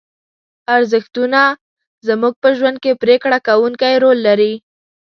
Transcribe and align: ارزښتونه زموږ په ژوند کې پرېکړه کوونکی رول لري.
ارزښتونه 0.75 1.41
زموږ 2.07 2.33
په 2.43 2.49
ژوند 2.57 2.77
کې 2.83 2.99
پرېکړه 3.03 3.37
کوونکی 3.47 3.93
رول 4.03 4.17
لري. 4.27 4.53